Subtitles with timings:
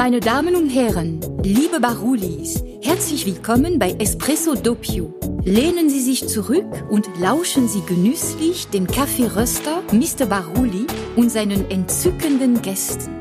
[0.00, 5.12] Meine Damen und Herren, liebe Barulis, herzlich willkommen bei Espresso Doppio.
[5.44, 10.24] Lehnen Sie sich zurück und lauschen Sie genüsslich dem Kaffeeröster Mr.
[10.24, 10.86] Baruli
[11.16, 13.14] und seinen entzückenden Gästen.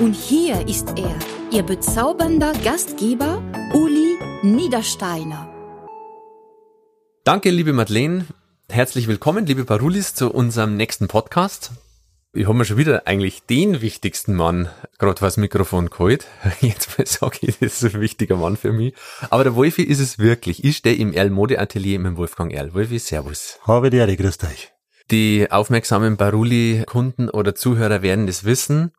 [0.00, 1.14] Und hier ist er,
[1.50, 3.42] Ihr bezaubernder Gastgeber
[3.74, 5.52] Uli Niedersteiner.
[7.24, 8.24] Danke, liebe Madeleine.
[8.70, 11.72] Herzlich willkommen, liebe Barulis, zu unserem nächsten Podcast
[12.34, 16.26] ich habe mir schon wieder eigentlich den wichtigsten Mann gerade was Mikrofon geholt.
[16.60, 18.94] Jetzt mal sage ich, das ist ein wichtiger Mann für mich.
[19.30, 20.64] Aber der Wolfi ist es wirklich.
[20.64, 22.72] Ich stehe im Erl Mode Atelier mit dem Wolfgang Erl.
[22.72, 23.58] Wolfi, servus.
[23.64, 24.72] Habe die Ehre, grüßt euch.
[25.10, 28.92] Die aufmerksamen Baruli-Kunden oder Zuhörer werden das wissen.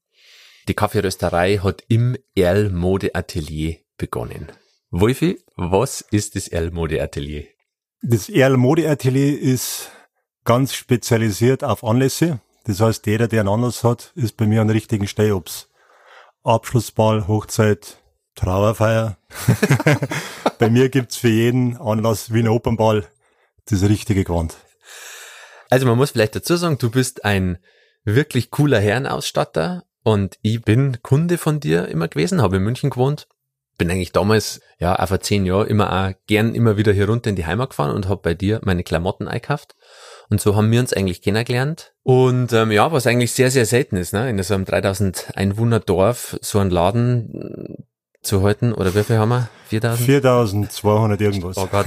[0.68, 4.52] Die Kaffeerösterei hat im Erl Mode Atelier begonnen.
[4.92, 7.45] Wolfi, was ist das Erl Mode Atelier?
[8.04, 9.89] Das Erl Mode Atelier ist
[10.44, 12.42] ganz spezialisiert auf Anlässe.
[12.66, 15.69] Das heißt, jeder, der einen Anlass hat, ist bei mir an der richtigen Stelle, ob's
[16.44, 17.97] Abschlussball, Hochzeit,
[18.36, 19.17] Trauerfeier.
[20.59, 23.05] bei mir gibt's für jeden Anlass wie ein Opernball
[23.66, 24.55] das richtige Gewand.
[25.70, 27.58] Also man muss vielleicht dazu sagen, du bist ein
[28.03, 33.27] wirklich cooler Herrenausstatter und ich bin Kunde von dir immer gewesen, habe in München gewohnt.
[33.77, 37.30] Bin eigentlich damals, ja, auch vor zehn Jahren immer auch gern immer wieder hier runter
[37.30, 39.75] in die Heimat gefahren und habe bei dir meine Klamotten eingekauft.
[40.34, 41.94] Und so haben wir uns eigentlich kennengelernt.
[42.02, 44.31] Und ähm, ja, was eigentlich sehr, sehr selten ist, ne?
[44.31, 47.86] in so einem 3000 Einwohner Dorf so einen Laden
[48.23, 48.73] zu halten.
[48.73, 49.50] Oder wie viel haben wir?
[49.67, 50.02] 4000?
[50.02, 51.58] 4200 irgendwas.
[51.58, 51.86] Oh Gott,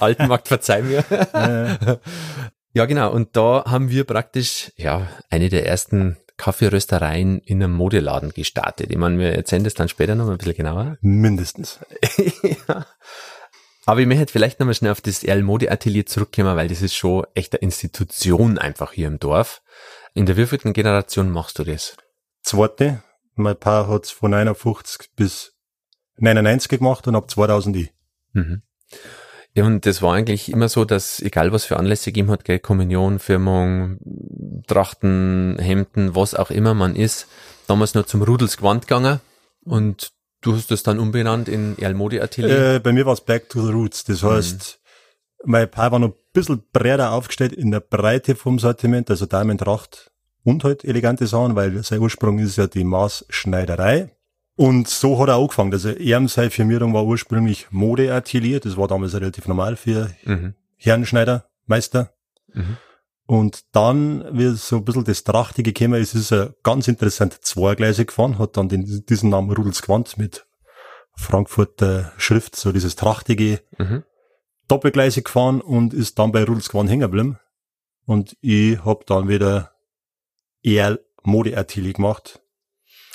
[0.00, 1.04] Altenmarkt, verzeih mir.
[1.10, 1.98] Ja.
[2.72, 3.12] ja, genau.
[3.12, 8.90] Und da haben wir praktisch, ja, eine der ersten Kaffeeröstereien in einem Modeladen gestartet.
[8.90, 10.96] Ich meine, wir erzählen das dann später noch ein bisschen genauer.
[11.02, 11.80] Mindestens.
[12.66, 12.86] ja.
[13.86, 16.94] Aber ich möchte vielleicht nochmal schnell auf das Erl Mode Atelier zurückkommen, weil das ist
[16.94, 19.62] schon echt eine Institution einfach hier im Dorf.
[20.14, 21.96] In der wievielten Generation machst du das?
[22.42, 23.02] Zweite.
[23.34, 25.54] Mein Paar hat's von 51 bis
[26.18, 27.92] 99 gemacht und ab 2000 ich.
[28.32, 28.62] Mhm.
[29.54, 32.58] Ja, und das war eigentlich immer so, dass egal was für Anlässe gegeben hat, gell,
[32.58, 33.98] Kommunion, Firmung,
[34.66, 37.28] Trachten, Hemden, was auch immer man ist,
[37.68, 39.20] damals nur zum Rudelsgewand gegangen
[39.64, 40.12] und
[40.44, 42.74] Du hast das dann umbenannt in Erlmode Atelier?
[42.74, 44.04] Äh, bei mir war es Back to the Roots.
[44.04, 44.28] Das mhm.
[44.28, 44.78] heißt,
[45.44, 50.12] mein Paar war noch ein bisschen breiter aufgestellt in der Breite vom Sortiment, also Diamond-Tracht
[50.42, 54.10] und halt elegante Sachen, weil sein Ursprung ist ja die Maßschneiderei.
[54.56, 55.72] Und so hat er angefangen.
[55.72, 58.60] Also er seine Firmierung war ursprünglich Modeatelier.
[58.60, 60.54] Das war damals relativ normal für mhm.
[60.76, 62.12] Herrenschneider, Meister.
[62.52, 62.76] Mhm.
[63.26, 68.08] Und dann, wie so ein bisschen das Trachtige gekommen ist, ist er ganz interessant zweigleisig
[68.08, 70.46] gefahren, hat dann den, diesen Namen Rudels Quant mit
[71.16, 74.04] Frankfurter Schrift, so dieses Trachtige, mhm.
[74.68, 77.38] doppelgleisig gefahren und ist dann bei Rudels Quant hängen geblieben.
[78.04, 79.72] Und ich hab dann wieder
[80.62, 82.42] eher Modeartikel gemacht,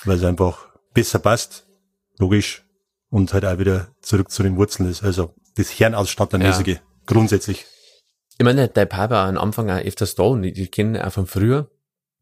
[0.06, 1.68] weil es einfach besser passt,
[2.18, 2.66] logisch,
[3.10, 5.04] und halt auch wieder zurück zu den Wurzeln ist.
[5.04, 6.82] Also das Herrenausstattermäßige, ja.
[7.06, 7.66] grundsätzlich.
[8.40, 11.12] Ich meine, der Papa war am Anfang auch öfters da und ich, ich kenne auch
[11.12, 11.70] von früher.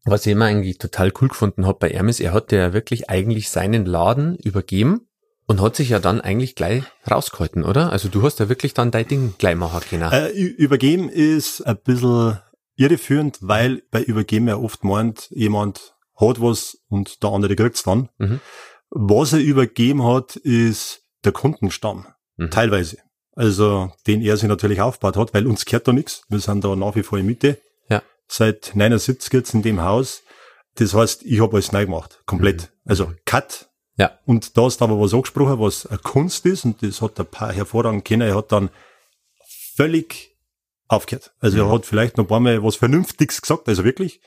[0.04, 3.50] Was ich immer eigentlich total cool gefunden habe bei Hermes, er hat ja wirklich eigentlich
[3.50, 5.06] seinen Laden übergeben
[5.46, 7.92] und hat sich ja dann eigentlich gleich rausgehalten, oder?
[7.92, 10.10] Also du hast ja wirklich dann dein Ding gleich machen können.
[10.10, 12.38] Äh, übergeben ist ein bisschen
[12.74, 18.08] irreführend, weil bei Übergeben ja oft meint, jemand hat was und der andere kriegt's dann.
[18.18, 18.40] Mhm.
[18.90, 22.06] Was er übergeben hat, ist der Kundenstamm.
[22.36, 22.50] Mhm.
[22.50, 22.98] Teilweise.
[23.38, 26.24] Also, den er sich natürlich aufgebaut hat, weil uns gehört da nichts.
[26.28, 27.56] Wir sind da nach wie vor in Mitte.
[27.88, 28.02] Ja.
[28.26, 30.24] Seit 79 jetzt in dem Haus.
[30.74, 32.20] Das heißt, ich habe alles neu gemacht.
[32.26, 32.62] Komplett.
[32.62, 32.90] Mhm.
[32.90, 33.68] Also, Cut.
[33.96, 34.18] Ja.
[34.26, 36.64] Und da ist aber was angesprochen, was eine Kunst ist.
[36.64, 38.28] Und das hat ein paar hervorragend kennen.
[38.28, 38.70] Er hat dann
[39.76, 40.36] völlig
[40.88, 41.32] aufgehört.
[41.38, 41.62] Also, mhm.
[41.62, 43.68] er hat vielleicht noch ein paar Mal was Vernünftiges gesagt.
[43.68, 44.20] Also wirklich.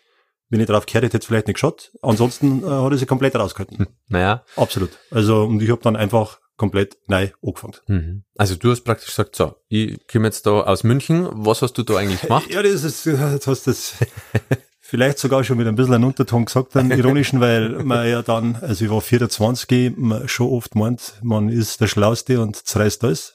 [0.48, 1.92] Wenn ich drauf gehört hätte, hätte es vielleicht nicht geschaut.
[2.02, 3.78] Ansonsten äh, hat er sich komplett rausgehalten.
[3.78, 3.88] Hm.
[4.08, 4.46] Naja.
[4.56, 4.92] Absolut.
[5.10, 7.74] Also, und ich habe dann einfach komplett neu angefangen.
[7.88, 8.24] Mhm.
[8.38, 11.82] Also du hast praktisch gesagt, so, ich komme jetzt da aus München, was hast du
[11.82, 12.53] da eigentlich gemacht?
[12.53, 13.96] Ja, das ist, jetzt hast du das
[14.80, 18.58] vielleicht sogar schon mit ein bisschen einen Unterton gesagt, einen ironischen, weil man ja dann,
[18.58, 23.34] also ich war 24, man schon oft meint, man ist der Schlauste und zerreißt alles.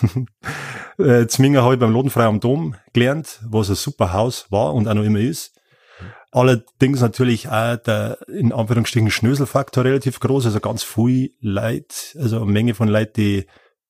[0.96, 4.86] Äh, Zminger habe ich beim Lodenfrei am Dom gelernt, was ein super Haus war und
[4.86, 5.53] auch noch immer ist.
[6.34, 12.50] Allerdings natürlich auch der, in Anführungsstrichen, Schnöselfaktor relativ groß, also ganz viel Leid, also eine
[12.50, 13.46] Menge von Leuten, die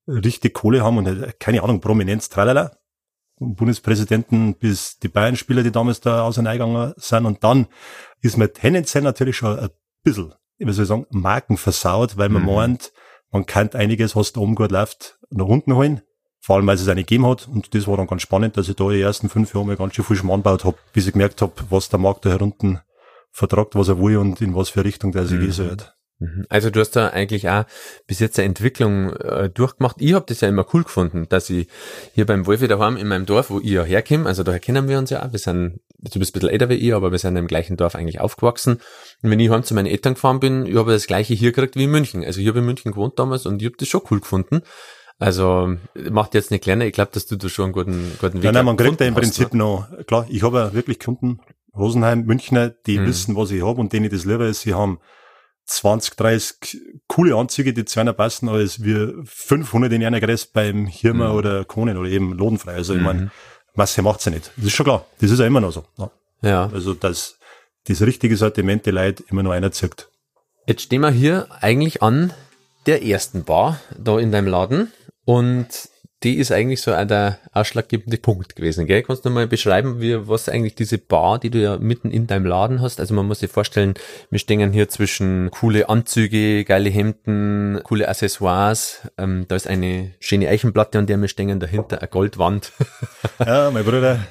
[0.06, 2.76] richtig Kohle haben und halt, keine Ahnung, Prominenz, tralala.
[3.38, 7.24] Bundespräsidenten bis die Bayern-Spieler, die damals da auseinandergegangen sind.
[7.24, 7.66] Und dann
[8.20, 9.70] ist man tendenziell natürlich schon ein
[10.02, 12.54] bisschen, wie soll ich sagen, Marken versaut, weil man mhm.
[12.54, 12.92] meint,
[13.30, 16.02] man kann einiges, was da oben gut läuft, nach unten holen.
[16.44, 17.48] Vor allem, weil es eine gegeben hat.
[17.48, 19.94] Und das war dann ganz spannend, dass ich da die ersten fünf Jahre mal ganz
[19.94, 22.80] schön viel Schmarrn gebaut habe, bis ich gemerkt habe, was der Markt da herunten
[23.30, 25.40] vertragt, was er will und in was für Richtung der sich mhm.
[25.40, 25.76] gehen soll.
[26.18, 26.44] Mhm.
[26.50, 27.64] Also du hast da eigentlich auch
[28.06, 29.96] bis jetzt eine Entwicklung äh, durchgemacht.
[30.00, 31.66] Ich habe das ja immer cool gefunden, dass ich
[32.12, 34.98] hier beim Wolfi daheim in meinem Dorf, wo ich ja herkomme, also daher kennen wir
[34.98, 37.38] uns ja auch, wir sind, du bist ein bisschen älter wie ich, aber wir sind
[37.38, 38.82] im gleichen Dorf eigentlich aufgewachsen.
[39.22, 41.76] Und wenn ich heim zu meinen Eltern gefahren bin, ich habe das gleiche hier gekriegt
[41.76, 42.22] wie in München.
[42.22, 44.60] Also ich habe in München gewohnt damals und ich habe das schon cool gefunden.
[45.18, 45.76] Also
[46.10, 48.52] macht jetzt nicht kleiner, ich glaube, dass du da schon einen guten, guten Weg Ja,
[48.52, 49.58] nein, man kriegt ja im Prinzip ne?
[49.58, 51.40] noch, klar, ich habe ja wirklich Kunden,
[51.76, 53.06] Rosenheim, Münchner, die hm.
[53.06, 54.98] wissen, was ich habe und denen das lieber ist, sie haben
[55.66, 56.78] 20, 30
[57.08, 61.36] coole Anzüge, die zu einer passen, als wir 500 in einer Größe beim Hirmer mhm.
[61.36, 62.74] oder Konen oder eben lodenfrei.
[62.74, 63.06] Also ich mhm.
[63.06, 63.30] meine,
[63.74, 64.50] Masse macht's ja nicht.
[64.56, 65.06] Das ist schon klar.
[65.20, 65.84] Das ist ja immer noch so.
[65.98, 66.10] Ja.
[66.42, 66.70] ja.
[66.72, 67.38] Also, dass
[67.86, 70.08] das richtige Sortiment die Leute immer noch einer zirkt.
[70.66, 72.32] Jetzt stehen wir hier eigentlich an
[72.86, 74.92] der ersten Bar da in deinem Laden
[75.24, 75.88] und
[76.24, 78.86] die ist eigentlich so der ausschlaggebende Punkt gewesen.
[78.86, 79.02] Gell?
[79.02, 82.46] Kannst du mal beschreiben, wie, was eigentlich diese Bar, die du ja mitten in deinem
[82.46, 82.98] Laden hast?
[82.98, 83.92] Also man muss sich vorstellen,
[84.30, 89.02] wir stehen hier zwischen coole Anzüge, geile Hemden, coole Accessoires.
[89.18, 92.72] Ähm, da ist eine schöne Eichenplatte, an der wir stehen, dahinter eine Goldwand.
[93.44, 94.24] Ja, mein Bruder.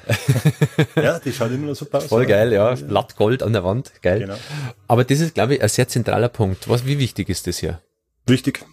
[0.96, 2.06] ja, die schaut immer noch super aus.
[2.06, 2.74] Voll geil, ja.
[2.74, 4.20] Blattgold an der Wand, geil.
[4.20, 4.34] Genau.
[4.88, 6.68] Aber das ist, glaube ich, ein sehr zentraler Punkt.
[6.68, 7.80] Was, wie wichtig ist das hier?
[8.26, 8.64] Wichtig.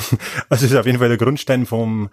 [0.48, 2.10] Also es ist auf jeden Fall der Grundstein vom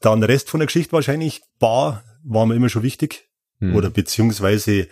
[0.00, 3.28] dann Rest von der Geschichte wahrscheinlich, Bar war mir immer schon wichtig.
[3.60, 3.74] Hm.
[3.74, 4.88] Oder beziehungsweise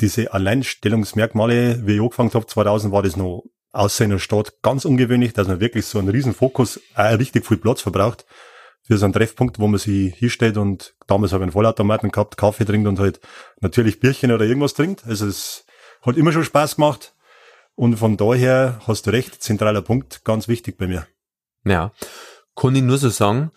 [0.00, 4.84] diese Alleinstellungsmerkmale, wie ich angefangen habe, 2000 war das noch außer in der Stadt ganz
[4.84, 8.24] ungewöhnlich, dass man wirklich so einen riesen Fokus, auch richtig viel Platz verbraucht
[8.82, 12.36] für so einen Treffpunkt, wo man sich hinstellt und damals habe ich einen Vollautomaten gehabt,
[12.36, 13.20] Kaffee trinkt und halt
[13.60, 15.04] natürlich Bierchen oder irgendwas trinkt.
[15.06, 15.64] Also es
[16.02, 17.14] hat immer schon Spaß gemacht.
[17.76, 21.06] Und von daher hast du recht, zentraler Punkt, ganz wichtig bei mir.
[21.64, 21.92] Ja,
[22.56, 23.50] kann ich nur so sagen,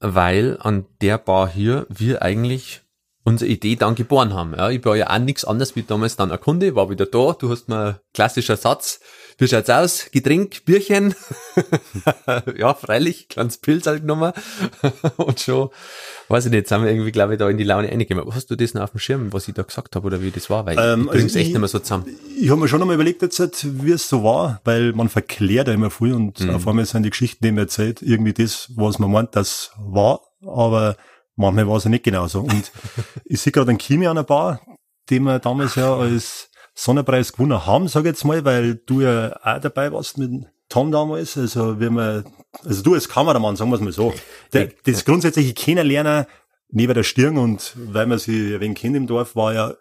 [0.00, 2.82] weil an der Bar hier wir eigentlich
[3.24, 4.54] unsere Idee dann geboren haben.
[4.54, 7.32] Ja, ich war ja auch nichts anderes wie damals dann ein Kunde, war wieder da,
[7.32, 9.00] du hast mir klassischer Satz,
[9.40, 10.10] wie schaut's aus?
[10.12, 11.14] Getränk, Bierchen?
[12.56, 14.32] ja, freilich, kleines Pilz halt genommen.
[15.16, 15.70] und schon,
[16.28, 18.34] weiß ich nicht, sind wir irgendwie, glaube ich, da in die Laune reingekommen.
[18.34, 20.50] Hast du das noch auf dem Schirm, was ich da gesagt habe oder wie das
[20.50, 20.66] war?
[20.66, 22.04] Weil ähm, ich bring's also echt nicht mehr so zusammen.
[22.36, 25.68] Ich, ich habe mir schon einmal überlegt jetzt, wie es so war, weil man verklärt
[25.68, 26.50] ja immer viel und mhm.
[26.50, 30.20] auf einmal sind die Geschichten, die man erzählt, irgendwie das, was man meint, das war,
[30.46, 30.96] aber
[31.36, 32.40] manchmal war es ja nicht genauso.
[32.40, 32.72] Und
[33.24, 34.60] ich sehe gerade einen Kimi an der Bar,
[35.08, 36.49] den wir damals ja als
[36.80, 40.90] Sonnenpreis gewonnen haben, sag ich jetzt mal, weil du ja auch dabei warst mit Tom
[40.90, 41.36] damals.
[41.36, 42.24] Also wenn wir,
[42.64, 44.14] also du als Kameramann, sagen wir es mal so.
[44.54, 46.24] Der, das grundsätzliche Kennenlernen
[46.70, 49.74] neben der Stirn und weil man sie ein wenig kennt im Dorf, war ja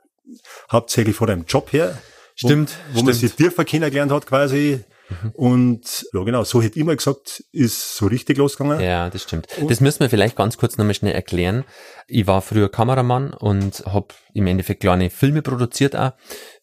[0.70, 1.98] hauptsächlich vor deinem Job her.
[2.40, 2.70] Stimmt.
[2.70, 3.06] Wo, wo stimmt.
[3.06, 4.80] man sich tiefer kennengelernt hat quasi.
[5.10, 5.30] Mhm.
[5.32, 8.80] Und ja, genau, so hätte ich mal gesagt, ist so richtig losgegangen.
[8.80, 9.48] Ja, das stimmt.
[9.68, 11.66] Das müssen wir vielleicht ganz kurz nochmal schnell erklären.
[12.08, 16.14] Ich war früher Kameramann und habe im Endeffekt kleine Filme produziert auch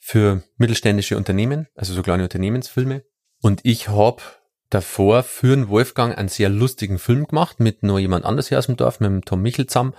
[0.01, 3.03] für mittelständische Unternehmen, also so kleine Unternehmensfilme.
[3.43, 4.23] Und ich habe
[4.71, 8.67] davor für den Wolfgang einen sehr lustigen Film gemacht mit nur jemand anders hier aus
[8.67, 9.95] dem Dorf, mit dem Tom Michel zusammen.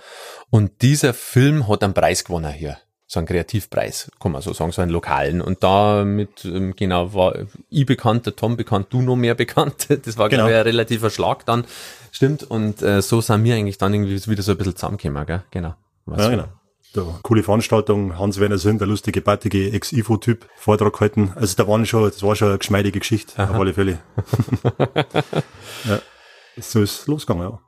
[0.50, 2.78] Und dieser Film hat einen Preis gewonnen hier
[3.10, 5.40] so einen Kreativpreis, kann man so sagen, so einen lokalen.
[5.40, 7.34] Und damit, ähm, genau, war
[7.70, 9.88] ich bekannt, der Tom bekannt, du noch mehr bekannt.
[10.04, 10.42] Das war, genau.
[10.42, 11.64] glaube ich, ein relativer Schlag dann.
[12.12, 12.44] Stimmt.
[12.44, 15.42] Und äh, so sind wir eigentlich dann irgendwie wieder so ein bisschen zusammengekommen, gell?
[15.50, 15.74] Genau.
[16.04, 16.44] Was ja, genau.
[16.92, 21.32] Da, coole Veranstaltung, Hans-Werner Sinn, der lustige, battige Ex-IFO-Typ, Vortrag gehalten.
[21.34, 23.52] Also da waren schon, das war schon eine geschmeidige Geschichte, Aha.
[23.52, 23.98] auf alle Fälle.
[25.84, 26.00] ja.
[26.58, 27.58] So ist losgegangen, ja.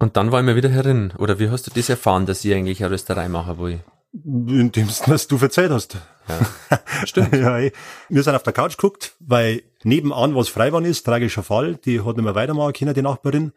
[0.00, 1.12] Und dann war ich mal wieder herin.
[1.18, 3.80] Oder wie hast du das erfahren, dass ich eigentlich eine Rösterei mache, wo ich
[4.12, 5.96] in dem, was du verzeiht hast.
[6.28, 7.34] Ja, stimmt.
[7.34, 7.72] ja, ey.
[8.08, 12.00] Wir sind auf der Couch geguckt, weil nebenan was frei war ist, tragischer Fall, die
[12.00, 13.52] hat nicht mehr weitermachen können, die Nachbarin.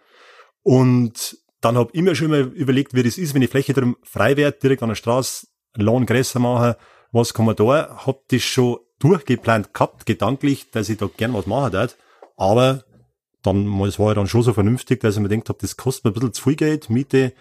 [0.61, 3.97] Und dann hab ich mir schon mal überlegt, wie das ist, wenn die Fläche drum
[4.03, 6.75] frei wird, direkt an der Straße, Lawn größer machen,
[7.11, 8.05] was kann man da?
[8.05, 11.95] Hab das schon durchgeplant gehabt, gedanklich, dass ich da gern was machen darf.
[12.37, 12.83] Aber
[13.41, 16.05] dann, es war ja dann schon so vernünftig, dass ich mir gedacht habe, das kostet
[16.05, 17.33] mir ein bisschen zu viel Geld, Miete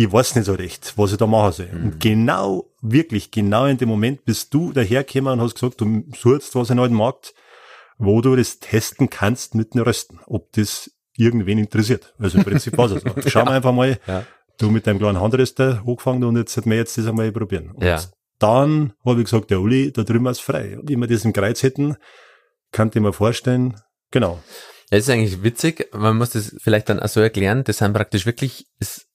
[0.00, 1.68] ich weiß nicht so recht, was ich da machen soll.
[1.70, 1.84] Mhm.
[1.84, 6.54] Und genau, wirklich, genau in dem Moment bist du dahergekommen und hast gesagt, du suchst
[6.54, 7.34] was in einem Markt,
[7.98, 12.14] wo du das testen kannst mit dem Rösten, ob das irgendwen interessiert.
[12.18, 13.28] Also im Prinzip war es so.
[13.28, 14.24] Schauen wir einfach mal, ja.
[14.56, 17.72] du mit deinem kleinen Handröster angefangen und jetzt hätten wir jetzt das einmal probieren.
[17.72, 18.00] Und ja.
[18.38, 20.78] dann habe ich gesagt, der Uli, da drüben ist frei.
[20.78, 21.96] Und wenn wir das im Kreuz hätten,
[22.72, 23.78] könnte ich mir vorstellen,
[24.10, 24.42] genau.
[24.88, 28.24] Es ist eigentlich witzig, man muss das vielleicht dann auch so erklären, das sind praktisch
[28.24, 28.66] wirklich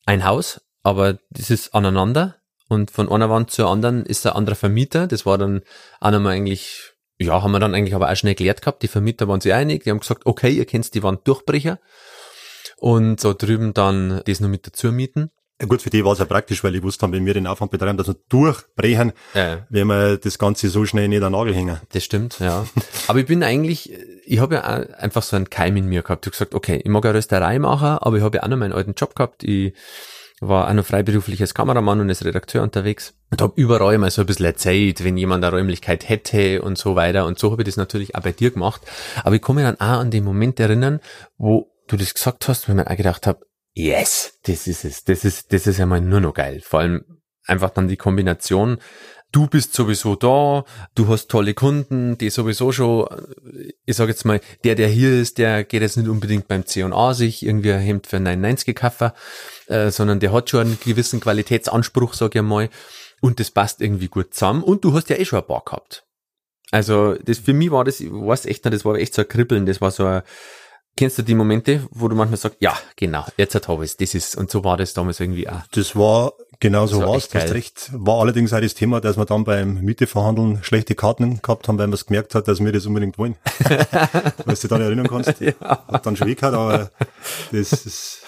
[0.06, 2.36] ein Haus aber das ist aneinander
[2.70, 5.08] und von einer Wand zur anderen ist ein anderer Vermieter.
[5.08, 5.63] Das war dann
[6.00, 8.84] auch nochmal eigentlich, ja, haben wir dann eigentlich aber auch schon erklärt gehabt.
[8.84, 11.80] Die Vermieter waren sich einig, die haben gesagt, okay, ihr kennt die Wand Durchbrecher
[12.77, 15.32] und so drüben dann das noch mit dazu mieten.
[15.60, 17.72] Ja, gut, für die war es ja praktisch, weil ich wusste, wenn wir den Aufwand
[17.72, 19.65] betreiben, dass wir durchbrechen, ja.
[19.70, 21.80] wenn wir das Ganze so schnell nicht an den Nagel hängen.
[21.94, 22.68] Das stimmt, ja.
[23.08, 23.92] aber ich bin eigentlich,
[24.24, 26.25] ich habe ja einfach so einen Keim in mir gehabt.
[26.25, 28.58] Ich habe gesagt, okay, ich mag eine Rösterei machen, aber ich habe ja auch noch
[28.58, 29.44] meinen alten Job gehabt.
[29.44, 29.74] Ich
[30.42, 34.27] war auch noch freiberuflich Kameramann und als Redakteur unterwegs und habe überall mal so ein
[34.27, 37.25] bisschen erzählt, wenn jemand eine Räumlichkeit hätte und so weiter.
[37.25, 38.82] Und so habe ich das natürlich auch bei dir gemacht.
[39.24, 41.00] Aber ich komme dann auch an den Moment erinnern,
[41.38, 45.04] wo du das gesagt hast, wenn ich mir auch gedacht habe, yes, das ist es,
[45.04, 46.62] das ist, das ist ja mal nur noch geil.
[46.62, 47.06] Vor allem
[47.46, 48.80] einfach dann die Kombination,
[49.32, 50.63] du bist sowieso da,
[50.96, 53.08] du hast tolle Kunden, die sowieso schon,
[53.86, 57.13] ich sage jetzt mal, der, der hier ist, der geht jetzt nicht unbedingt beim C&A
[57.13, 59.13] sich irgendwie ein Hemd für 99 gekauft,
[59.67, 62.70] äh, sondern der hat schon einen gewissen Qualitätsanspruch, sag ich mal,
[63.22, 66.05] und das passt irgendwie gut zusammen und du hast ja eh schon ein paar gehabt.
[66.72, 69.27] Also, das für mich war das, ich weiß echt nicht, das war echt so ein
[69.27, 70.24] Kribbeln, das war so ein,
[70.98, 74.38] Kennst du die Momente, wo du manchmal sagst, ja, genau, jetzt hat ich das ist,
[74.38, 75.67] und so war das damals irgendwie auch.
[75.72, 77.89] Das war, genau so war es, du hast recht.
[77.93, 81.88] War allerdings auch das Thema, dass wir dann beim Mieteverhandeln schlechte Karten gehabt haben, weil
[81.88, 83.35] man es gemerkt hat, dass wir das unbedingt wollen.
[84.45, 85.39] Weil du dann erinnern kannst.
[85.39, 85.53] ja.
[85.59, 86.91] Hat dann schon gehabt, aber
[87.51, 88.24] das ist,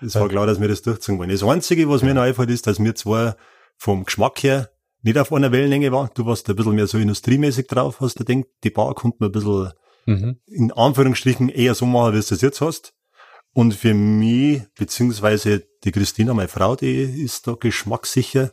[0.00, 1.30] das war klar, dass wir das durchziehen wollen.
[1.30, 3.36] Das Einzige, was mir noch einfällt, ist, dass wir zwar
[3.76, 4.70] vom Geschmack her
[5.02, 6.10] nicht auf einer Wellenlänge waren.
[6.14, 9.26] Du warst ein bisschen mehr so industriemäßig drauf, hast du denkt, die Bar kommt mir
[9.26, 9.72] ein bisschen
[10.06, 10.36] mhm.
[10.46, 12.94] in Anführungsstrichen eher so machen, wie du das jetzt hast.
[13.54, 18.52] Und für mich, beziehungsweise die Christina, meine Frau, die ist da geschmackssicher,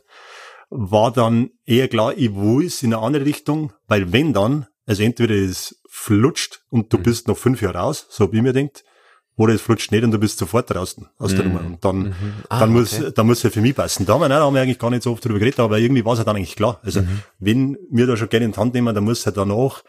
[0.68, 5.02] war dann eher klar, ich will es in eine andere Richtung, weil wenn dann, also
[5.02, 7.02] entweder es flutscht und du mhm.
[7.02, 8.84] bist noch fünf Jahre raus, so hab ich mir denkt,
[9.36, 11.52] oder es flutscht nicht und du bist sofort draußen aus der mhm.
[11.52, 11.66] Nummer.
[11.66, 12.14] Und dann, mhm.
[12.50, 13.10] ah, dann muss, okay.
[13.14, 14.04] dann muss er für mich passen.
[14.04, 15.78] Da haben wir, nein, da haben wir eigentlich gar nicht so oft drüber geredet, aber
[15.78, 16.78] irgendwie war es ja dann eigentlich klar.
[16.82, 17.22] Also, mhm.
[17.38, 19.82] wenn wir da schon gerne in die Hand nehmen, dann muss er danach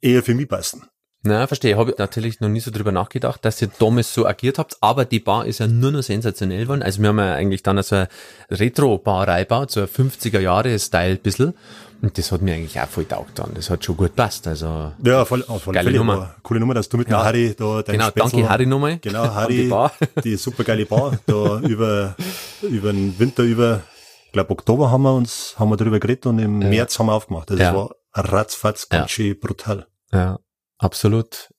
[0.00, 0.82] eher für mich passen.
[1.26, 1.78] Na, verstehe.
[1.78, 5.06] Habe ich natürlich noch nie so drüber nachgedacht, dass ihr damals so agiert habt, aber
[5.06, 6.82] die Bar ist ja nur noch sensationell geworden.
[6.82, 8.08] Also wir haben ja eigentlich dann so eine
[8.50, 11.54] Retro-Bar reingebaut, so ein 50er-Jahre-Style bissl.
[12.02, 13.52] Und das hat mir eigentlich auch voll taugt dann.
[13.54, 14.46] Das hat schon gut passt.
[14.46, 16.34] Also, ja, voll, voll geile Fälle Nummer.
[16.42, 17.24] Coole Nummer, dass du mit ja.
[17.24, 18.98] Harry da dein Genau, Spätzl, danke Harry nochmal.
[18.98, 19.92] Genau, Harry, die, Bar.
[20.22, 22.16] die super geile Bar, da über,
[22.60, 23.80] über den Winter, über,
[24.26, 26.68] ich glaube Oktober haben wir uns, haben wir drüber geredet und im ja.
[26.68, 27.48] März haben wir aufgemacht.
[27.48, 27.74] Das ja.
[27.74, 29.08] war ratzfatz ganz ja.
[29.08, 29.86] schön brutal.
[30.12, 30.38] Ja.
[30.78, 31.50] Absolut.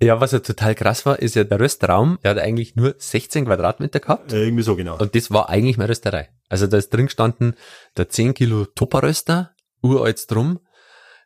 [0.00, 3.46] Ja, was ja total krass war, ist ja der Röstraum, der hat eigentlich nur 16
[3.46, 4.32] Quadratmeter gehabt.
[4.32, 4.96] Irgendwie so, genau.
[4.96, 6.28] Und das war eigentlich meine Rösterei.
[6.48, 7.54] Also da ist drin gestanden
[7.96, 10.60] der 10 Kilo Tupperröster, uralt drum,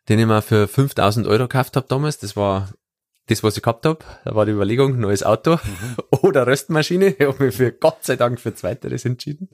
[0.09, 2.17] den ich mir für 5000 Euro gekauft habe damals.
[2.17, 2.73] Das war
[3.27, 3.99] das, was ich gehabt habe.
[4.25, 5.95] Da war die Überlegung, neues Auto mhm.
[6.21, 7.15] oder Röstmaschine.
[7.19, 9.49] Ich habe mich für Gott sei Dank für Zweiteres entschieden.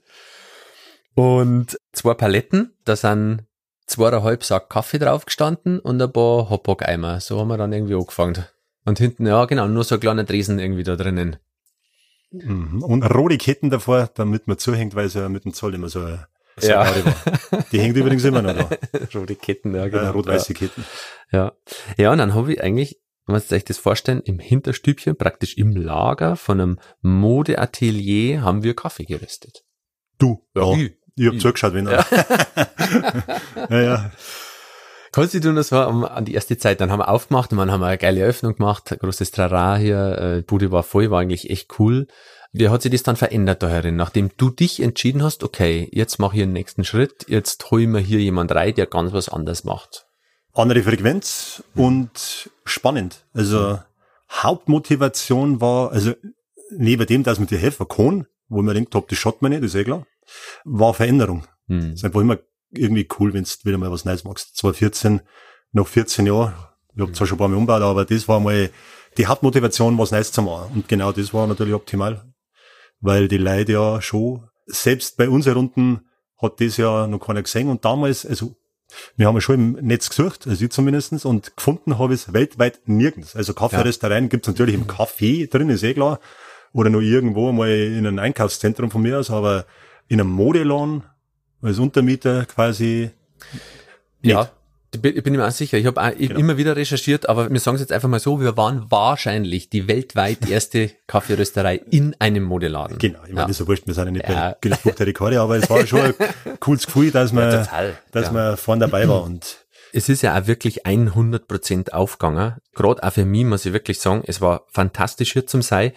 [1.14, 3.44] Und zwei Paletten, da sind
[3.90, 7.20] zweieinhalb Sack Kaffee drauf gestanden und ein paar Hotdog-Eimer.
[7.20, 8.46] So haben wir dann irgendwie angefangen.
[8.84, 11.36] Und hinten, ja genau, nur so ein kleiner Dresen irgendwie da drinnen.
[12.30, 12.82] Mhm.
[12.82, 16.00] Und rote Ketten davor, damit man zuhängt, weil es ja mit dem Zoll immer so
[16.00, 16.28] eine
[16.62, 16.84] ja.
[16.84, 17.64] war.
[17.72, 18.68] Die hängt übrigens immer noch da.
[19.14, 20.02] Rote Ketten, ja, genau.
[20.02, 20.58] Äh, Rot-weiße ja.
[20.58, 20.84] Ketten.
[21.32, 21.52] Ja.
[21.96, 25.76] Ja, und dann habe ich eigentlich, wenn man sich das vorstellen, im Hinterstübchen, praktisch im
[25.76, 29.64] Lager von einem Modeatelier haben wir Kaffee geröstet.
[30.18, 30.46] Du?
[30.54, 30.72] Ja.
[30.74, 32.04] Ich, ich hab zugeschaut, wenn er.
[32.10, 32.66] Ja.
[33.70, 34.10] ja, ja.
[35.12, 37.70] Kannst du dir noch so an die erste Zeit, dann haben wir aufgemacht und dann
[37.70, 41.50] haben wir eine geile Eröffnung gemacht, großes Trara hier, äh, Bude war voll, war eigentlich
[41.50, 42.06] echt cool.
[42.52, 46.18] Wie hat sich das dann verändert da herin, nachdem du dich entschieden hast, okay, jetzt
[46.20, 49.28] mache ich den nächsten Schritt, jetzt hol ich mir hier jemand rein, der ganz was
[49.28, 50.06] anderes macht?
[50.52, 53.24] Andere Frequenz und spannend.
[53.34, 53.78] Also
[54.30, 56.14] Hauptmotivation war, also
[56.70, 59.64] neben dem, dass man dir helfen kann, wo man denkt, ob das schaut man nicht,
[59.64, 60.06] ist eh klar
[60.64, 61.46] war Veränderung.
[61.66, 61.92] Mhm.
[61.92, 62.38] ist einfach immer
[62.72, 64.56] irgendwie cool, wenn du wieder mal was Neues machst.
[64.56, 65.20] 2014,
[65.72, 66.54] noch 14 Jahre,
[66.94, 68.70] ich habe zwar schon ein paar Mal umgebaut, aber das war mal
[69.16, 70.72] die Hauptmotivation, was Neues zu machen.
[70.74, 72.24] Und genau das war natürlich optimal,
[73.00, 76.00] weil die Leute ja schon, selbst bei unseren Runden
[76.40, 78.54] hat das ja noch keiner gesehen und damals, also
[79.16, 82.32] wir haben ja schon im Netz gesucht, also ich zumindestens und gefunden habe ich es
[82.32, 83.36] weltweit nirgends.
[83.36, 84.28] Also Kaffeerestaurant ja.
[84.28, 86.18] gibt's natürlich im Kaffee drin, ist eh klar,
[86.72, 89.66] oder nur irgendwo mal in einem Einkaufszentrum von mir aus, aber
[90.10, 91.04] in einem Modelon
[91.62, 93.10] als Untermieter quasi.
[94.22, 94.50] Ja,
[94.92, 95.78] ich bin, mir auch sicher.
[95.78, 96.38] Ich habe genau.
[96.38, 99.86] immer wieder recherchiert, aber wir sagen es jetzt einfach mal so, wir waren wahrscheinlich die
[99.86, 102.98] weltweit erste Kaffeerösterei in einem Modeladen.
[102.98, 103.42] Genau, ich meine, ja.
[103.42, 104.50] das ist ja wurscht, wir sind ja nicht ja.
[104.50, 106.14] bei Guinness Buch der Rekorde, aber es war schon ein
[106.60, 107.68] cooles Gefühl, dass man, ja,
[108.10, 108.32] dass ja.
[108.32, 112.56] man vorne dabei war und es ist ja auch wirklich 100% aufgegangen.
[112.74, 115.94] Gerade auch für mich muss ich wirklich sagen, es war fantastisch hier zum Sei,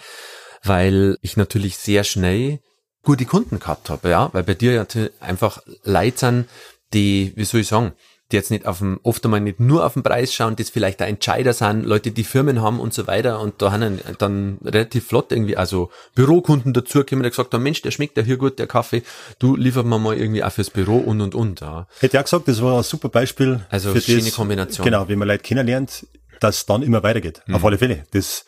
[0.64, 2.60] weil ich natürlich sehr schnell
[3.04, 4.86] gute Kunden gehabt habe, ja, weil bei dir ja
[5.20, 6.50] einfach Leute sind,
[6.94, 7.94] die, wie soll ich sagen,
[8.32, 11.02] die jetzt nicht auf dem, oft einmal nicht nur auf den Preis schauen, das vielleicht
[11.02, 15.08] da Entscheider sind, Leute, die Firmen haben und so weiter und da haben dann relativ
[15.08, 18.58] flott irgendwie, also Bürokunden dazu gekommen, der gesagt haben, Mensch, der schmeckt ja hier gut,
[18.58, 19.04] der Kaffee,
[19.38, 21.62] du liefert mir mal irgendwie auch fürs Büro und und und.
[21.62, 21.88] Ja.
[22.00, 23.66] Hätte ja gesagt, das war ein super Beispiel.
[23.70, 24.86] Also für schöne das, Kombination.
[24.86, 26.08] Genau, wenn man Leute kennenlernt,
[26.40, 27.42] dass dann immer weitergeht.
[27.46, 27.56] Mhm.
[27.56, 28.04] Auf alle Fälle.
[28.12, 28.46] Das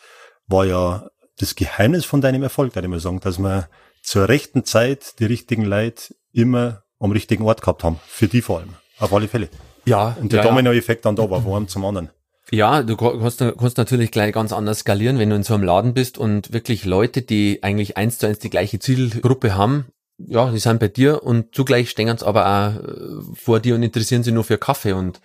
[0.48, 1.08] war ja
[1.38, 3.66] das Geheimnis von deinem Erfolg, würde ich mal sagen, dass man
[4.06, 7.98] zur rechten Zeit die richtigen Leute immer am richtigen Ort gehabt haben.
[8.06, 8.74] Für die vor allem.
[9.00, 9.48] Auf alle Fälle.
[9.84, 10.16] Ja.
[10.20, 12.10] Und der ja, Domino-Effekt dann da war, von einem zum anderen.
[12.52, 15.92] Ja, du kannst, kannst natürlich gleich ganz anders skalieren, wenn du in so einem Laden
[15.92, 19.86] bist und wirklich Leute, die eigentlich eins zu eins die gleiche Zielgruppe haben,
[20.18, 23.82] ja, die sind bei dir und zugleich stehen sie aber auch äh, vor dir und
[23.82, 25.20] interessieren sich nur für Kaffee und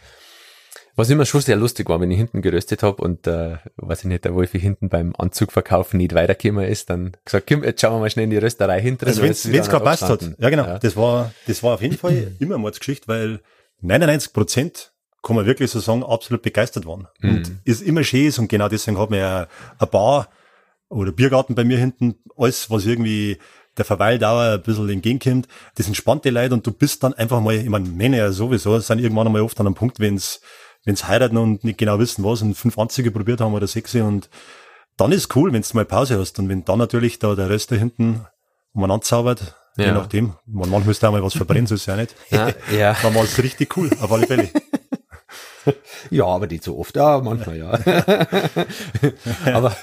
[1.02, 4.06] was immer schon sehr lustig war, wenn ich hinten geröstet habe und äh, weiß ich
[4.06, 8.00] nicht, der Wolfi hinten beim Anzugverkaufen nicht weitergekommen ist, dann gesagt, komm, jetzt schauen wir
[8.00, 9.06] mal schnell in die Rösterei hinten.
[9.06, 10.22] Also wenn es gerade passt hat.
[10.38, 10.66] Ja, genau.
[10.66, 10.80] Ja.
[10.80, 13.40] Das war, das war auf jeden Fall immer mal Geschichte, weil
[13.82, 14.94] 99 Prozent
[15.24, 17.08] kann man wirklich so sagen, absolut begeistert waren.
[17.20, 17.30] Mhm.
[17.30, 19.48] Und ist immer schön ist und genau deswegen hat man ja
[19.80, 20.30] ein Bar
[20.90, 23.38] oder Biergarten bei mir hinten, alles, was irgendwie
[23.78, 27.70] der Verweildauer ein bisschen entgegenkommt, das entspannte Leid und du bist dann einfach mal, ich
[27.70, 30.00] meine, Männer ja sowieso, sind irgendwann einmal oft an einem Punkt,
[30.84, 33.94] wenn wenn's heiraten und nicht genau wissen, was und fünf Anzüge probiert haben oder sechs
[33.96, 34.30] und
[34.98, 37.72] dann ist cool, wenn du mal Pause hast und wenn dann natürlich da der Rest
[37.72, 38.26] da hinten
[38.74, 39.86] umeinander zaubert, ja.
[39.86, 42.16] je nachdem, man, manchmal müsste auch mal was verbrennen, so ist ja nicht.
[42.30, 42.96] Ja, ja.
[43.02, 44.50] Dann war es richtig cool, auf alle Fälle.
[46.10, 46.96] Ja, aber nicht so oft.
[46.96, 47.72] Ja, manchmal ja.
[49.54, 49.76] aber,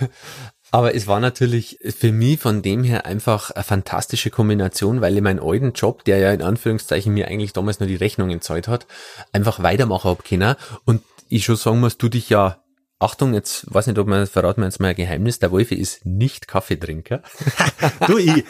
[0.70, 5.22] aber es war natürlich für mich von dem her einfach eine fantastische Kombination, weil ich
[5.22, 8.87] meinen alten Job, der ja in Anführungszeichen mir eigentlich damals nur die Rechnungen zahlt hat,
[9.32, 10.56] einfach weitermachen hab können.
[10.84, 12.62] Und ich schon sagen muss, du dich ja
[13.00, 15.38] Achtung, jetzt weiß nicht, ob man verraten wir jetzt mal ein Geheimnis.
[15.38, 17.22] Der Wolfi ist nicht Kaffeetrinker.
[18.08, 18.44] du, ich.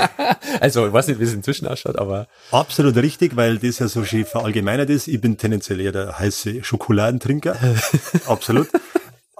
[0.60, 2.28] Also, ich weiß nicht, wie es inzwischen ausschaut, aber.
[2.50, 5.06] Absolut richtig, weil das ja so schön verallgemeinert ist.
[5.06, 7.58] Ich bin tendenziell eher der heiße Schokoladentrinker.
[8.26, 8.68] Absolut.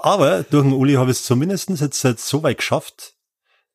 [0.01, 3.15] Aber durch den Uli habe ich es zumindest jetzt, jetzt so weit geschafft,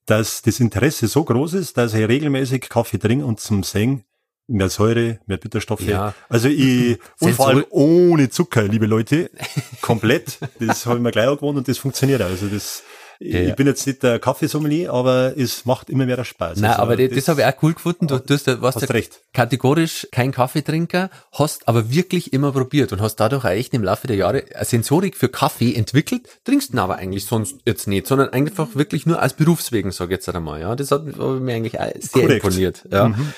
[0.05, 4.03] dass das Interesse so groß ist, dass ich regelmäßig Kaffee trinke und zum Singen
[4.47, 5.81] mehr Säure, mehr Bitterstoffe.
[5.81, 6.13] Ja.
[6.29, 9.31] Also ich, und vor allem ohne Zucker, liebe Leute,
[9.81, 10.39] komplett.
[10.59, 12.21] Das habe ich mir gleich auch gewohnt und das funktioniert.
[12.21, 12.83] Also das,
[13.25, 13.39] ja.
[13.39, 16.59] Ich bin jetzt nicht der Kaffeesommelier, aber es macht immer mehr Spaß.
[16.59, 18.07] Nein, also, aber das, das habe ich auch cool gefunden.
[18.07, 19.21] Du, du hast, warst hast recht.
[19.31, 24.07] kategorisch kein Kaffeetrinker, hast aber wirklich immer probiert und hast dadurch auch echt im Laufe
[24.07, 28.29] der Jahre eine Sensorik für Kaffee entwickelt, trinkst ihn aber eigentlich sonst jetzt nicht, sondern
[28.29, 30.59] einfach wirklich nur als Berufswegen, sag ich jetzt einmal.
[30.59, 32.43] Ja, das hat mir eigentlich sehr Korrekt.
[32.43, 32.83] imponiert.
[32.91, 33.07] Ja.
[33.07, 33.33] Mhm.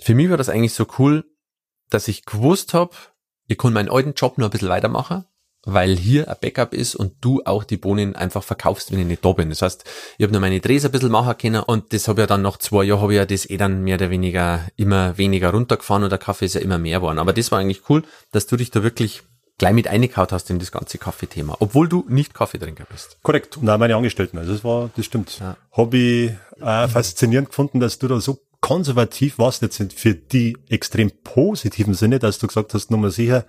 [0.00, 1.24] Für mich war das eigentlich so cool,
[1.88, 2.94] dass ich gewusst habe,
[3.46, 5.24] ich kann meinen alten Job nur ein bisschen weitermachen
[5.64, 9.24] weil hier ein Backup ist und du auch die Bohnen einfach verkaufst, wenn ich nicht
[9.24, 9.48] da bin.
[9.48, 9.84] Das heißt,
[10.18, 12.58] ich habe nur meine Drehs ein bisschen machen können und das habe ja dann nach
[12.58, 16.10] zwei Jahren habe ich ja das eh dann mehr oder weniger immer weniger runtergefahren und
[16.10, 17.18] der Kaffee ist ja immer mehr geworden.
[17.18, 19.22] Aber das war eigentlich cool, dass du dich da wirklich
[19.58, 23.18] gleich mit eingekaut hast in das ganze Kaffeethema, obwohl du nicht Kaffeetrinker bist.
[23.22, 23.56] Korrekt.
[23.56, 24.38] Und auch meine Angestellten.
[24.38, 25.38] Also das war, das stimmt.
[25.38, 25.56] Ja.
[25.72, 31.12] Habe ich äh, faszinierend gefunden, dass du da so konservativ warst jetzt für die extrem
[31.22, 33.44] positiven Sinne, dass du gesagt hast, nochmal sicher,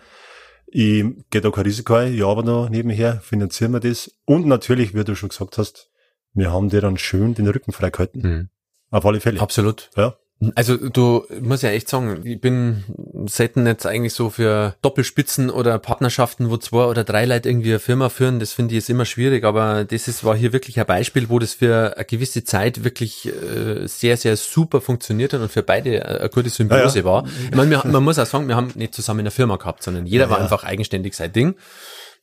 [0.78, 4.12] ich gehe da kein Risiko ein, ja, aber noch nebenher finanzieren wir das.
[4.26, 5.90] Und natürlich, wie du schon gesagt hast,
[6.34, 8.22] wir haben dir dann schön den Rücken freigehalten.
[8.22, 8.50] Mhm.
[8.92, 9.40] Auf alle Fälle.
[9.40, 9.90] Absolut.
[9.96, 10.18] Ja.
[10.54, 12.84] Also du muss ja echt sagen, ich bin
[13.26, 17.80] selten jetzt eigentlich so für Doppelspitzen oder Partnerschaften, wo zwei oder drei Leute irgendwie eine
[17.80, 20.86] Firma führen, das finde ich ist immer schwierig, aber das ist, war hier wirklich ein
[20.86, 25.52] Beispiel, wo das für eine gewisse Zeit wirklich äh, sehr, sehr super funktioniert hat und
[25.52, 27.10] für beide eine gute Symbiose ja, ja.
[27.10, 27.26] war.
[27.50, 30.26] Ich meine, man muss auch sagen, wir haben nicht zusammen eine Firma gehabt, sondern jeder
[30.26, 31.56] ja, war einfach eigenständig sein Ding.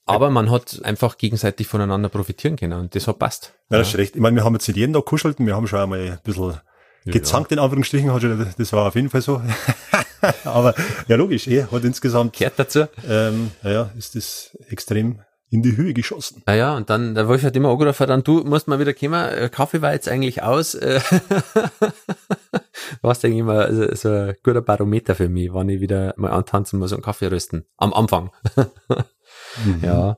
[0.04, 3.54] Aber man hat einfach gegenseitig voneinander profitieren können und das hat passt.
[3.70, 4.16] Ja, das ist recht.
[4.16, 6.18] Ich meine, wir haben jetzt nicht jeden Tag kuschelt und wir haben schon einmal ein
[6.24, 6.60] bisschen
[7.04, 9.42] gezankt in Anführungsstrichen, hat schon, das war auf jeden Fall so.
[10.44, 10.74] Aber
[11.08, 12.86] ja, logisch, eh, hat insgesamt kehrt dazu.
[13.08, 15.20] Ähm, ja, ist das extrem
[15.52, 16.42] in die Höhe geschossen.
[16.46, 19.28] Ah ja, und dann, der Wolf hat immer angerufen, dann du musst mal wieder kommen,
[19.28, 20.74] äh, Kaffee war jetzt eigentlich aus.
[20.74, 21.00] Äh,
[23.02, 26.78] warst eigentlich immer so, so ein guter Barometer für mich, wann ich wieder mal antanzen
[26.78, 27.66] muss und Kaffee rösten.
[27.76, 28.30] Am Anfang.
[28.56, 29.80] mhm.
[29.82, 30.16] Ja.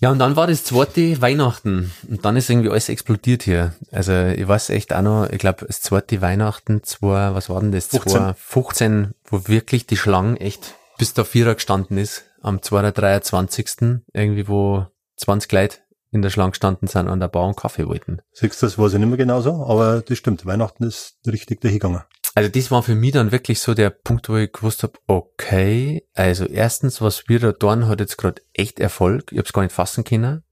[0.00, 3.74] Ja, und dann war das zweite Weihnachten und dann ist irgendwie alles explodiert hier.
[3.90, 7.72] Also ich weiß echt auch noch, ich glaube, das zweite Weihnachten, zwei, was war denn
[7.72, 7.86] das?
[7.86, 8.34] 15.
[8.36, 14.00] 15, wo wirklich die Schlange echt bis der Vierer gestanden ist, am 223.
[14.12, 15.78] irgendwie, wo 20 Leute
[16.10, 18.20] in der Schlange gestanden sind an der Bar und Kaffee wollten.
[18.32, 20.46] Siehst du, das weiß ich nicht mehr genau so, aber das stimmt.
[20.46, 22.02] Weihnachten ist richtig dahingegangen.
[22.34, 26.04] Also das war für mich dann wirklich so der Punkt, wo ich gewusst habe, okay,
[26.14, 29.30] also erstens, was wir da tun, hat jetzt gerade echt Erfolg.
[29.30, 30.42] Ich habe es gar nicht fassen können.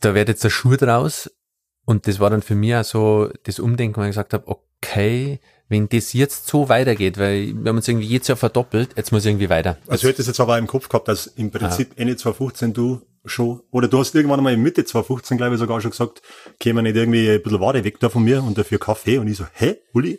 [0.00, 1.30] Da wird jetzt der Schuh draus.
[1.84, 5.40] Und das war dann für mich auch so das Umdenken, wo ich gesagt habe, okay,
[5.68, 9.26] wenn das jetzt so weitergeht, weil wir haben uns irgendwie jedes Jahr verdoppelt, jetzt muss
[9.26, 9.76] irgendwie weiter.
[9.86, 13.02] Also ich hätte es jetzt aber im Kopf gehabt, dass im Prinzip Ende 2015 du
[13.26, 16.22] schon, oder du hast irgendwann mal Mitte 2015, glaube ich, sogar schon gesagt,
[16.58, 19.18] käme nicht irgendwie ein bisschen Ware weg da von mir und dafür Kaffee.
[19.18, 20.18] Und ich so, hä, Uli,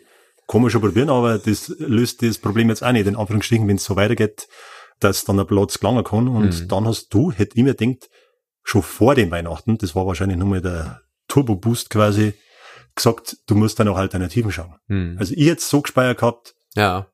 [0.70, 3.96] schon probieren, aber das löst das Problem jetzt auch nicht, in Anführungsstrichen, wenn es so
[3.96, 4.48] weitergeht,
[4.98, 6.28] dass dann ein Platz gelangen kann.
[6.28, 6.68] Und mhm.
[6.68, 8.10] dann hast du, hätte ich mir gedacht,
[8.62, 12.34] schon vor den Weihnachten, das war wahrscheinlich nochmal der Turbo-Boost quasi,
[12.94, 14.74] gesagt, du musst dann auch Alternativen schauen.
[14.88, 15.16] Mhm.
[15.18, 17.06] Also ich jetzt so gespeiert gehabt, ja.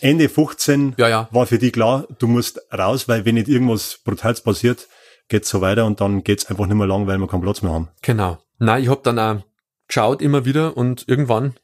[0.00, 1.28] Ende 15 ja, ja.
[1.32, 4.88] war für dich klar, du musst raus, weil wenn nicht irgendwas Brutales passiert,
[5.28, 7.72] geht's so weiter und dann geht's einfach nicht mehr lang, weil wir keinen Platz mehr
[7.72, 7.88] haben.
[8.02, 8.38] Genau.
[8.58, 9.42] Na, ich hab dann auch
[9.88, 11.54] geschaut immer wieder und irgendwann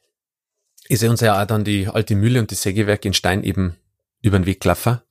[0.89, 3.77] ist uns ja auch dann die alte Mühle und die Sägewerk in Stein eben
[4.21, 5.01] über den Weg gelaufen.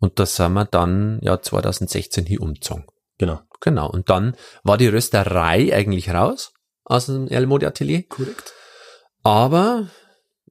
[0.00, 2.84] Und da sind wir dann ja 2016 hier umgezogen.
[3.18, 3.40] Genau.
[3.60, 3.90] Genau.
[3.90, 6.52] Und dann war die Rösterei eigentlich raus
[6.84, 8.04] aus dem Elmodi Atelier.
[8.04, 8.52] Korrekt.
[9.22, 9.88] Aber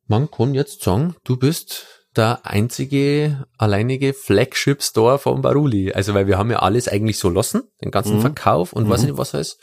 [0.07, 5.93] man kann jetzt sagen, du bist der einzige, alleinige Flagship Store von Baruli.
[5.93, 8.21] Also, weil wir haben ja alles eigentlich so lassen, den ganzen mhm.
[8.21, 8.89] Verkauf und mhm.
[8.89, 9.57] weiß nicht was alles.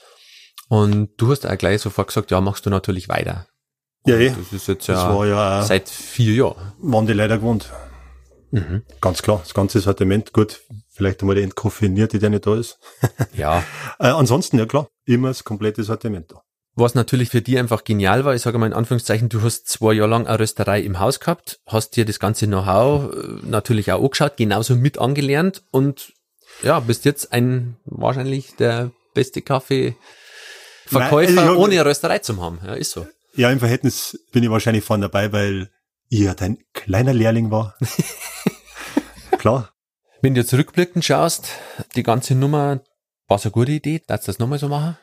[0.68, 3.46] Und du hast auch gleich sofort gesagt, ja, machst du natürlich weiter.
[4.06, 4.30] Ja, eh.
[4.30, 6.72] Das ist jetzt ja, ja seit vier Jahren.
[6.78, 7.70] Waren die leider gewohnt.
[8.50, 8.82] Mhm.
[9.00, 12.78] Ganz klar, das ganze Sortiment, gut, vielleicht einmal der entkoffinierte, der nicht da ist.
[13.36, 13.64] ja.
[13.98, 16.42] Äh, ansonsten, ja klar, immer das komplette Sortiment da.
[16.76, 19.92] Was natürlich für die einfach genial war, ich sage mal in Anführungszeichen, du hast zwei
[19.92, 24.02] Jahre lang eine Rösterei im Haus gehabt, hast dir das ganze Know-how äh, natürlich auch
[24.02, 26.12] angeschaut, genauso mit angelernt und
[26.62, 32.60] ja, bist jetzt ein wahrscheinlich der beste Kaffeeverkäufer Nein, also ohne Rösterei zu haben.
[32.64, 33.06] Ja, ist so.
[33.36, 35.70] Ja, im Verhältnis bin ich wahrscheinlich vorne dabei, weil
[36.08, 37.76] ihr dein kleiner Lehrling war.
[39.38, 39.74] Klar.
[40.22, 41.48] Wenn du zurückblickend schaust,
[41.96, 42.80] die ganze Nummer
[43.26, 44.96] war so eine gute Idee, darfst du das nochmal so machen?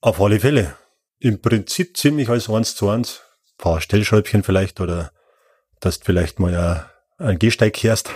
[0.00, 0.76] Auf alle Fälle
[1.20, 3.20] im Prinzip ziemlich als eins zu eins.
[3.52, 5.12] Ein paar Stellschräubchen vielleicht oder
[5.80, 8.10] dass du vielleicht mal ja einen Gehsteig kehrst.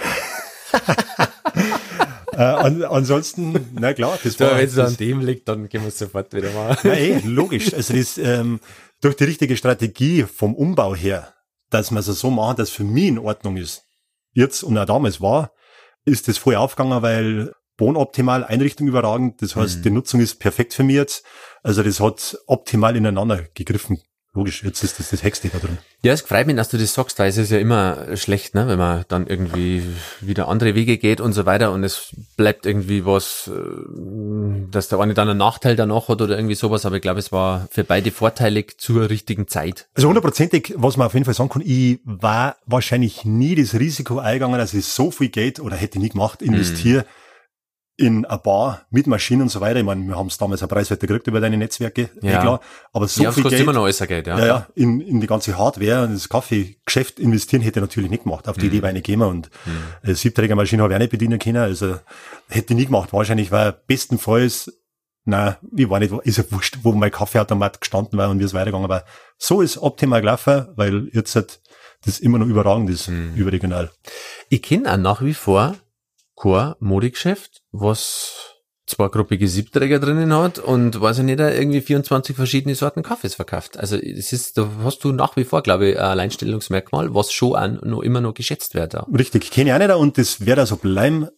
[2.32, 4.56] äh, an, ansonsten, na klar, das war.
[4.56, 6.76] Wenn es an dem liegt, dann gehen wir es sofort wieder mal.
[6.82, 7.72] Ja, eh, logisch.
[7.74, 8.60] Also das, ähm,
[9.02, 11.34] durch die richtige Strategie vom Umbau her,
[11.68, 13.84] dass man es so machen, dass für mich in Ordnung ist.
[14.32, 15.52] Jetzt und auch damals war,
[16.04, 19.42] ist das voll aufgegangen, weil Wohnoptimal, Einrichtung überragend.
[19.42, 19.82] Das heißt, mhm.
[19.82, 21.24] die Nutzung ist perfekt für mich jetzt.
[21.62, 24.00] Also das hat optimal ineinander gegriffen.
[24.34, 25.76] Logisch, jetzt ist das das da drin.
[26.02, 28.66] Ja, es freut mich, dass du das sagst, weil es ist ja immer schlecht, ne,
[28.66, 29.82] wenn man dann irgendwie
[30.22, 35.00] wieder andere Wege geht und so weiter und es bleibt irgendwie was, äh, dass der
[35.00, 37.84] eine dann einen Nachteil danach hat oder irgendwie sowas, aber ich glaube, es war für
[37.84, 39.86] beide vorteilig zur richtigen Zeit.
[39.94, 44.18] Also hundertprozentig, was man auf jeden Fall sagen kann, ich war wahrscheinlich nie das Risiko
[44.18, 47.02] eingegangen, dass ich so viel Geld oder hätte nie gemacht, investiere.
[47.02, 47.21] Mhm
[47.96, 49.78] in ein Bar mit Maschinen und so weiter.
[49.78, 52.40] Ich meine, wir haben es damals ein Preiswerte gekriegt über deine Netzwerke, eh ja.
[52.40, 52.60] Klar.
[52.92, 54.38] Aber so ja, viel Geld, immer noch alles Geld, ja.
[54.38, 58.24] Ja, ja, in, in die ganze Hardware und das Kaffeegeschäft investieren hätte ich natürlich nicht
[58.24, 58.48] gemacht.
[58.48, 58.72] Auf die mhm.
[58.72, 60.10] Idee war ich nicht gekommen und mhm.
[60.10, 61.58] äh, Siebträgermaschine habe ich auch nicht bedienen können.
[61.58, 61.98] Also
[62.48, 63.12] hätte ich nie gemacht.
[63.12, 64.72] Wahrscheinlich war bestenfalls,
[65.24, 68.54] na, ich war nicht, ist ja wurscht, wo mein Kaffeeautomat gestanden war und wie es
[68.54, 69.04] weitergegangen war.
[69.36, 71.60] So ist optimal gelaufen, weil jetzt halt
[72.04, 73.34] das immer noch überragend ist, mhm.
[73.36, 73.90] überregional.
[74.48, 75.76] Ich kenne auch nach wie vor
[76.36, 78.52] kein Modegeschäft, was
[78.86, 83.78] zwei gruppige Siebträger drinnen hat und weiß ich nicht, irgendwie 24 verschiedene Sorten Kaffees verkauft.
[83.78, 87.54] Also es ist, da hast du nach wie vor, glaube ich, ein Alleinstellungsmerkmal, was schon
[87.54, 88.94] auch noch immer noch geschätzt wird.
[88.94, 89.06] Ja.
[89.16, 91.28] Richtig, kenne ich auch nicht und das wird also bleiben,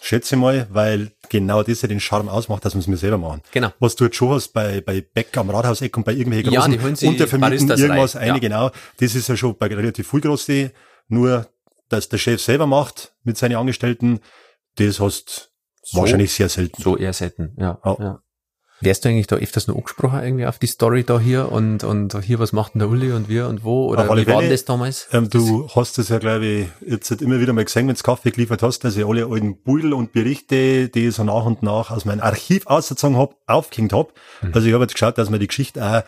[0.00, 3.42] schätze mal, weil genau das ja den Charme ausmacht, dass wir es mir selber machen.
[3.52, 3.70] Genau.
[3.80, 7.08] Was du jetzt schon hast bei, bei Beck am Rathauseck und bei irgendwelchen großen ja,
[7.08, 8.22] Untervermieten irgendwas rein.
[8.22, 8.38] eine, ja.
[8.38, 8.70] genau.
[8.98, 10.48] Das ist ja schon bei relativ viel groß,
[11.08, 11.46] nur
[11.90, 14.20] dass der Chef selber macht mit seinen Angestellten,
[14.76, 16.80] das hast so, wahrscheinlich sehr selten.
[16.80, 17.78] So eher selten, ja.
[17.84, 17.96] Oh.
[18.00, 18.22] ja.
[18.82, 22.18] Wärst du eigentlich da öfters noch angesprochen irgendwie auf die Story da hier und, und
[22.24, 23.88] hier, was macht denn der Uli und wir und wo?
[23.88, 25.06] Oder wie war denn das damals?
[25.12, 27.94] Ähm, du das hast es ja, glaube ich, jetzt halt immer wieder mal gesehen, wenn
[27.94, 31.44] du Kaffee geliefert hast, dass ich alle alten Beutel und Berichte, die ich so nach
[31.44, 34.14] und nach aus meinem Archiv ausgezogen habe, aufgehängt habe.
[34.40, 34.54] Mhm.
[34.54, 36.02] Also ich habe jetzt geschaut, dass man die Geschichte auch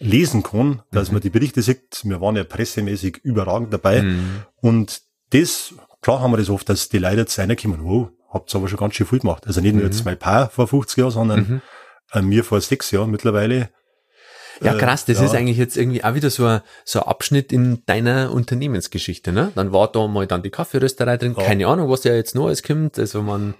[0.00, 1.14] lesen kann, dass mhm.
[1.14, 2.00] man die Berichte sieht.
[2.02, 4.02] Wir waren ja pressemäßig überragend dabei.
[4.02, 4.42] Mhm.
[4.60, 5.74] Und das
[6.06, 8.78] Klar haben wir das oft, dass die Leute jetzt reinkommen, wow, habt ihr aber schon
[8.78, 9.44] ganz schön viel gemacht.
[9.44, 9.90] Also nicht nur mhm.
[9.90, 11.62] jetzt mein Paar vor 50 Jahren, sondern mhm.
[12.12, 13.70] äh, mir vor sechs Jahren mittlerweile.
[14.62, 15.24] Ja, äh, krass, das ja.
[15.24, 19.50] ist eigentlich jetzt irgendwie auch wieder so ein, so ein Abschnitt in deiner Unternehmensgeschichte, ne?
[19.56, 21.44] Dann war da mal dann die Kaffeerösterei drin, ja.
[21.44, 23.54] keine Ahnung, was ja jetzt noch alles kommt, also man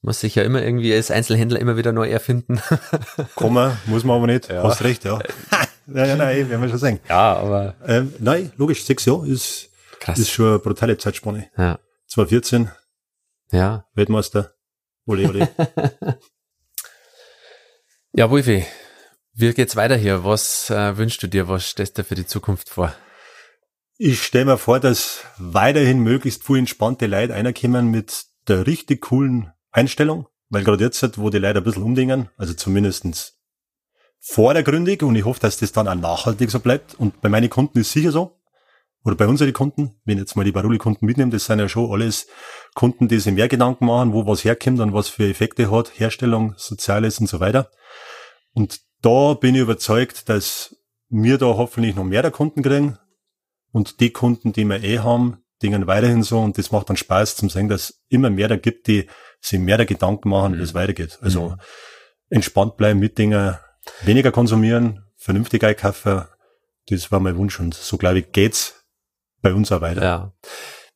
[0.00, 2.62] muss sich ja immer irgendwie als Einzelhändler immer wieder neu erfinden.
[3.34, 4.62] Kommen, muss man aber nicht, ja.
[4.62, 5.18] hast recht, ja.
[5.94, 7.00] ja, ja, nein, werden wir schon sagen.
[7.10, 7.74] Ja, aber.
[7.86, 9.68] Ähm, nein, logisch, sechs Jahre ist,
[10.04, 10.18] Krass.
[10.18, 11.50] ist schon eine brutale Zeitspanne.
[11.56, 11.78] Ja.
[12.08, 12.70] 2014.
[13.50, 13.86] Ja.
[13.94, 14.54] Weltmeister.
[15.06, 15.48] Ole, ole.
[18.12, 18.66] ja, Wolfi,
[19.32, 20.22] wie geht's weiter hier?
[20.22, 21.48] Was äh, wünschst du dir?
[21.48, 22.94] Was stellst du für die Zukunft vor?
[23.96, 29.52] Ich stelle mir vor, dass weiterhin möglichst viel entspannte Leute einerkommen mit der richtig coolen
[29.70, 33.38] Einstellung, weil gerade jetzt, wo die Leute ein bisschen umdingen, also zumindestens
[34.20, 36.94] vordergründig und ich hoffe, dass das dann auch nachhaltig so bleibt.
[36.94, 38.38] Und bei meinen Kunden ist sicher so.
[39.04, 41.90] Oder bei unseren Kunden, wenn ich jetzt mal die Baruli-Kunden mitnehmen, das sind ja schon
[41.92, 42.26] alles
[42.74, 46.54] Kunden, die sich mehr Gedanken machen, wo was herkommt und was für Effekte hat, Herstellung,
[46.56, 47.70] Soziales und so weiter.
[48.54, 50.76] Und da bin ich überzeugt, dass
[51.10, 52.98] wir da hoffentlich noch mehr der Kunden kriegen
[53.72, 57.36] und die Kunden, die wir eh haben, dingen weiterhin so und das macht dann Spaß
[57.36, 59.08] zum sehen, dass immer mehr da gibt, die
[59.40, 60.58] sich mehr der Gedanken machen, mhm.
[60.58, 61.18] wie es weitergeht.
[61.20, 61.56] Also mhm.
[62.30, 63.56] entspannt bleiben mit Dingen,
[64.02, 66.24] weniger konsumieren, vernünftig einkaufen,
[66.88, 68.83] das war mein Wunsch und so glaube ich geht's
[69.44, 70.02] bei uns auch weiter.
[70.02, 70.32] Ja.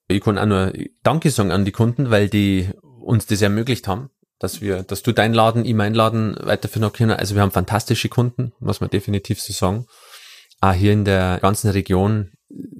[0.08, 4.10] Ich kann auch nur Danke sagen an die Kunden, weil die uns das ermöglicht haben,
[4.38, 7.12] dass wir, dass du deinen Laden, ich meinen Laden weiterführen können.
[7.12, 9.86] Also wir haben fantastische Kunden, muss man definitiv so sagen.
[10.60, 12.32] Auch hier in der ganzen Region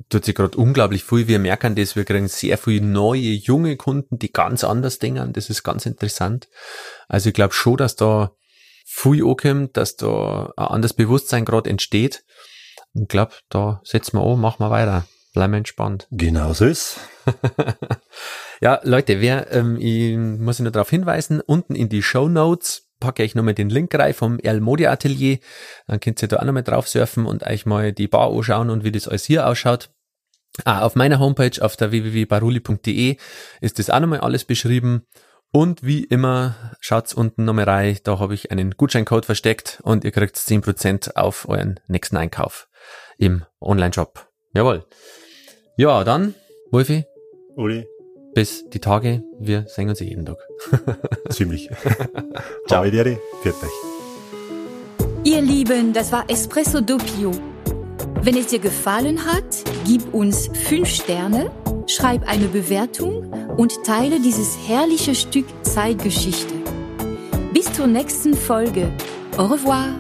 [0.09, 1.29] tut sich gerade unglaublich viel.
[1.29, 5.35] Wir merken das, wir kriegen sehr viele neue, junge Kunden, die ganz anders denken.
[5.35, 6.49] Das ist ganz interessant.
[7.09, 8.33] Also ich glaube schon, dass da
[8.87, 12.25] viel ankommt, dass da ein anderes Bewusstsein gerade entsteht.
[12.95, 15.07] Und ich glaube, da setzen wir an, machen wir weiter.
[15.35, 16.07] Bleiben wir entspannt.
[16.11, 16.99] Genau so ist.
[18.61, 23.23] ja, Leute, wer, ähm, ich muss nur darauf hinweisen, unten in die Show Notes packe
[23.23, 25.39] ich nochmal den Link rein vom Erl Atelier.
[25.87, 28.85] Dann könnt ihr da auch nochmal drauf surfen und euch mal die Bar anschauen und
[28.85, 29.91] wie das alles hier ausschaut.
[30.65, 33.17] Ah, auf meiner Homepage auf der www.baruli.de
[33.61, 35.07] ist das auch nochmal alles beschrieben.
[35.51, 40.11] Und wie immer, schaut's unten nochmal rein, da habe ich einen Gutscheincode versteckt und ihr
[40.11, 42.69] kriegt 10% auf euren nächsten Einkauf
[43.17, 44.29] im Online-Shop.
[44.53, 44.85] Jawohl.
[45.79, 46.35] Ja, dann,
[46.73, 47.05] Wolfi.
[47.55, 47.87] Uli.
[48.35, 50.39] Bis die Tage, wir sehen uns jeden Tag.
[51.31, 51.71] Ziemlich.
[52.67, 52.85] Ciao.
[52.85, 53.71] Ciao.
[55.23, 57.31] Ihr Lieben, das war Espresso Doppio.
[58.23, 59.45] Wenn es dir gefallen hat,
[59.87, 61.53] gib uns 5 Sterne,
[61.87, 66.55] schreib eine Bewertung und teile dieses herrliche Stück Zeitgeschichte.
[67.55, 68.91] Bis zur nächsten Folge.
[69.37, 69.95] Au revoir.